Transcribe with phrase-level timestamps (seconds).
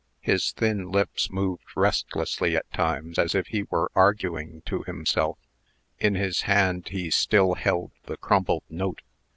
[0.23, 5.37] His thin lips moved restlessly at times, as if he were arguing to himself.
[5.99, 9.03] In his hand he still held the crumpled note.